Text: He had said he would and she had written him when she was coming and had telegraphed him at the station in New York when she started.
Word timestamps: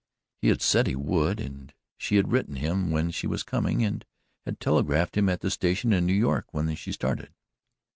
He 0.41 0.47
had 0.47 0.63
said 0.63 0.87
he 0.87 0.95
would 0.95 1.39
and 1.39 1.71
she 1.95 2.15
had 2.15 2.31
written 2.31 2.55
him 2.55 2.89
when 2.89 3.11
she 3.11 3.27
was 3.27 3.43
coming 3.43 3.85
and 3.85 4.03
had 4.45 4.59
telegraphed 4.59 5.15
him 5.15 5.29
at 5.29 5.41
the 5.41 5.51
station 5.51 5.93
in 5.93 6.07
New 6.07 6.13
York 6.15 6.47
when 6.49 6.73
she 6.73 6.91
started. 6.91 7.35